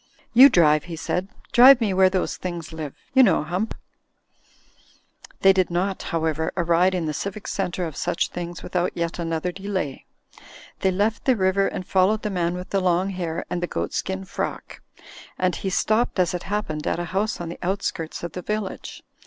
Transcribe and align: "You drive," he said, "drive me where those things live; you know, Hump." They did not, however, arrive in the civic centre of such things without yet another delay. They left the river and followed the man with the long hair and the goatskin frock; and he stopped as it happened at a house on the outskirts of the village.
"You 0.33 0.49
drive," 0.49 0.85
he 0.85 0.95
said, 0.95 1.27
"drive 1.51 1.79
me 1.79 1.93
where 1.93 2.09
those 2.09 2.35
things 2.35 2.73
live; 2.73 2.95
you 3.13 3.21
know, 3.21 3.43
Hump." 3.43 3.75
They 5.41 5.53
did 5.53 5.69
not, 5.69 6.01
however, 6.01 6.51
arrive 6.57 6.95
in 6.95 7.05
the 7.05 7.13
civic 7.13 7.45
centre 7.47 7.85
of 7.85 7.95
such 7.95 8.29
things 8.29 8.63
without 8.63 8.97
yet 8.97 9.19
another 9.19 9.51
delay. 9.51 10.07
They 10.79 10.89
left 10.89 11.25
the 11.25 11.35
river 11.35 11.67
and 11.67 11.85
followed 11.85 12.23
the 12.23 12.31
man 12.31 12.55
with 12.55 12.71
the 12.71 12.81
long 12.81 13.11
hair 13.11 13.45
and 13.47 13.61
the 13.61 13.67
goatskin 13.67 14.25
frock; 14.25 14.81
and 15.37 15.55
he 15.57 15.69
stopped 15.69 16.17
as 16.19 16.33
it 16.33 16.41
happened 16.49 16.87
at 16.87 16.97
a 16.97 17.05
house 17.13 17.39
on 17.39 17.49
the 17.49 17.59
outskirts 17.61 18.23
of 18.23 18.31
the 18.31 18.41
village. 18.41 19.03